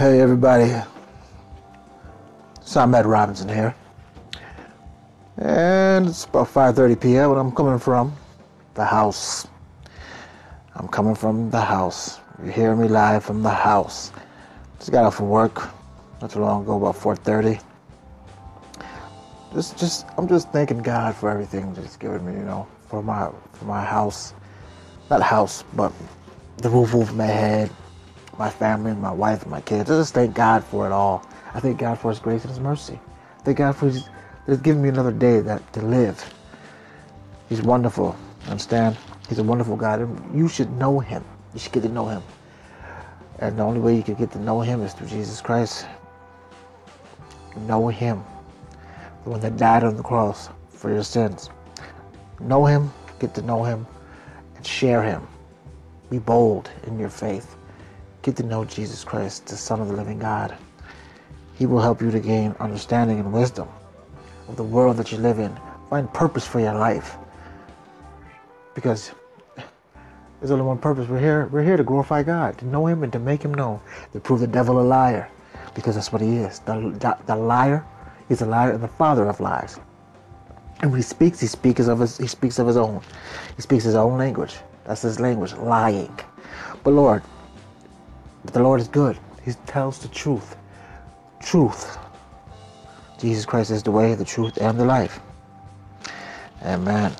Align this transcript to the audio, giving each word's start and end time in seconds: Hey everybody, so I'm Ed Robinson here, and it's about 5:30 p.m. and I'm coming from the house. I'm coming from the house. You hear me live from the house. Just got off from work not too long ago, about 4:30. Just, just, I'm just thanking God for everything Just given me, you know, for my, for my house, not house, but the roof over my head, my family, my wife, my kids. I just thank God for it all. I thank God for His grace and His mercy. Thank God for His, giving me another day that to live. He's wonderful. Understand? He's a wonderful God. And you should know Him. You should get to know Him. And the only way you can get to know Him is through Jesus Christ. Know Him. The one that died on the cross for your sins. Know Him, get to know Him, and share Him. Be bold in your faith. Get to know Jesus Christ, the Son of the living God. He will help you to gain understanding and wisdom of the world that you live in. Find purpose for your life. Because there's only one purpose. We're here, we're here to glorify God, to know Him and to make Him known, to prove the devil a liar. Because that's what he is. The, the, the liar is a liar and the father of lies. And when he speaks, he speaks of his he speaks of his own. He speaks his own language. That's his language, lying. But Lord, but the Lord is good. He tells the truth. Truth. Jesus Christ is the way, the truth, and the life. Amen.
Hey 0.00 0.22
everybody, 0.22 0.72
so 2.62 2.80
I'm 2.80 2.94
Ed 2.94 3.04
Robinson 3.04 3.50
here, 3.50 3.74
and 5.36 6.06
it's 6.06 6.24
about 6.24 6.48
5:30 6.48 6.98
p.m. 6.98 7.32
and 7.32 7.38
I'm 7.38 7.52
coming 7.52 7.78
from 7.78 8.16
the 8.72 8.84
house. 8.86 9.46
I'm 10.74 10.88
coming 10.88 11.14
from 11.14 11.50
the 11.50 11.60
house. 11.60 12.18
You 12.42 12.50
hear 12.50 12.74
me 12.74 12.88
live 12.88 13.24
from 13.24 13.42
the 13.42 13.50
house. 13.50 14.10
Just 14.78 14.90
got 14.90 15.04
off 15.04 15.16
from 15.16 15.28
work 15.28 15.68
not 16.22 16.30
too 16.30 16.40
long 16.40 16.62
ago, 16.62 16.78
about 16.78 16.96
4:30. 16.96 17.60
Just, 19.52 19.76
just, 19.76 20.06
I'm 20.16 20.26
just 20.26 20.50
thanking 20.50 20.78
God 20.78 21.14
for 21.14 21.28
everything 21.28 21.74
Just 21.74 22.00
given 22.00 22.24
me, 22.24 22.32
you 22.32 22.46
know, 22.46 22.66
for 22.88 23.02
my, 23.02 23.28
for 23.52 23.66
my 23.66 23.84
house, 23.84 24.32
not 25.10 25.20
house, 25.20 25.62
but 25.74 25.92
the 26.56 26.70
roof 26.70 26.94
over 26.94 27.12
my 27.12 27.26
head, 27.26 27.68
my 28.40 28.48
family, 28.48 28.94
my 28.94 29.12
wife, 29.12 29.46
my 29.46 29.60
kids. 29.60 29.90
I 29.90 29.96
just 29.96 30.14
thank 30.14 30.34
God 30.34 30.64
for 30.64 30.86
it 30.86 30.92
all. 30.92 31.22
I 31.52 31.60
thank 31.60 31.78
God 31.78 31.98
for 31.98 32.08
His 32.10 32.18
grace 32.18 32.40
and 32.40 32.48
His 32.48 32.58
mercy. 32.58 32.98
Thank 33.44 33.58
God 33.58 33.76
for 33.76 33.90
His, 33.90 34.08
giving 34.62 34.80
me 34.80 34.88
another 34.88 35.12
day 35.12 35.40
that 35.40 35.60
to 35.74 35.82
live. 35.82 36.18
He's 37.50 37.60
wonderful. 37.60 38.16
Understand? 38.46 38.96
He's 39.28 39.40
a 39.40 39.44
wonderful 39.44 39.76
God. 39.76 40.00
And 40.00 40.34
you 40.38 40.48
should 40.48 40.72
know 40.72 41.00
Him. 41.00 41.22
You 41.52 41.60
should 41.60 41.72
get 41.72 41.82
to 41.82 41.90
know 41.90 42.08
Him. 42.08 42.22
And 43.40 43.58
the 43.58 43.62
only 43.62 43.78
way 43.78 43.94
you 43.94 44.02
can 44.02 44.14
get 44.14 44.32
to 44.32 44.38
know 44.38 44.62
Him 44.62 44.80
is 44.80 44.94
through 44.94 45.08
Jesus 45.08 45.42
Christ. 45.42 45.86
Know 47.66 47.88
Him. 47.88 48.24
The 49.24 49.30
one 49.30 49.40
that 49.40 49.58
died 49.58 49.84
on 49.84 49.98
the 49.98 50.02
cross 50.02 50.48
for 50.70 50.90
your 50.90 51.04
sins. 51.04 51.50
Know 52.40 52.64
Him, 52.64 52.90
get 53.18 53.34
to 53.34 53.42
know 53.42 53.64
Him, 53.64 53.86
and 54.56 54.66
share 54.66 55.02
Him. 55.02 55.28
Be 56.08 56.18
bold 56.18 56.70
in 56.86 56.98
your 56.98 57.10
faith. 57.10 57.56
Get 58.22 58.36
to 58.36 58.42
know 58.42 58.64
Jesus 58.64 59.04
Christ, 59.04 59.46
the 59.46 59.56
Son 59.56 59.80
of 59.80 59.88
the 59.88 59.94
living 59.94 60.18
God. 60.18 60.56
He 61.58 61.66
will 61.66 61.80
help 61.80 62.02
you 62.02 62.10
to 62.10 62.20
gain 62.20 62.54
understanding 62.60 63.18
and 63.18 63.32
wisdom 63.32 63.68
of 64.48 64.56
the 64.56 64.62
world 64.62 64.96
that 64.98 65.12
you 65.12 65.18
live 65.18 65.38
in. 65.38 65.56
Find 65.88 66.12
purpose 66.12 66.46
for 66.46 66.60
your 66.60 66.74
life. 66.74 67.16
Because 68.74 69.12
there's 70.40 70.50
only 70.50 70.64
one 70.64 70.78
purpose. 70.78 71.08
We're 71.08 71.20
here, 71.20 71.48
we're 71.52 71.62
here 71.62 71.76
to 71.76 71.84
glorify 71.84 72.22
God, 72.22 72.58
to 72.58 72.66
know 72.66 72.86
Him 72.86 73.02
and 73.02 73.12
to 73.12 73.18
make 73.18 73.42
Him 73.42 73.54
known, 73.54 73.80
to 74.12 74.20
prove 74.20 74.40
the 74.40 74.46
devil 74.46 74.80
a 74.80 74.82
liar. 74.82 75.30
Because 75.74 75.94
that's 75.94 76.12
what 76.12 76.20
he 76.20 76.36
is. 76.36 76.58
The, 76.60 76.74
the, 76.98 77.16
the 77.26 77.36
liar 77.36 77.86
is 78.28 78.42
a 78.42 78.46
liar 78.46 78.72
and 78.72 78.82
the 78.82 78.88
father 78.88 79.28
of 79.28 79.40
lies. 79.40 79.78
And 80.80 80.90
when 80.90 80.98
he 80.98 81.02
speaks, 81.02 81.40
he 81.40 81.46
speaks 81.46 81.86
of 81.86 82.00
his 82.00 82.16
he 82.16 82.26
speaks 82.26 82.58
of 82.58 82.66
his 82.66 82.76
own. 82.76 83.02
He 83.54 83.62
speaks 83.62 83.84
his 83.84 83.94
own 83.94 84.18
language. 84.18 84.56
That's 84.84 85.02
his 85.02 85.20
language, 85.20 85.52
lying. 85.54 86.18
But 86.82 86.92
Lord, 86.92 87.22
but 88.44 88.54
the 88.54 88.62
Lord 88.62 88.80
is 88.80 88.88
good. 88.88 89.18
He 89.44 89.52
tells 89.66 89.98
the 89.98 90.08
truth. 90.08 90.56
Truth. 91.40 91.98
Jesus 93.18 93.44
Christ 93.44 93.70
is 93.70 93.82
the 93.82 93.90
way, 93.90 94.14
the 94.14 94.24
truth, 94.24 94.58
and 94.58 94.78
the 94.78 94.84
life. 94.84 95.20
Amen. 96.62 97.14